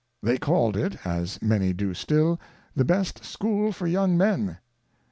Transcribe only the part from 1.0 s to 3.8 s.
as many do still, the best School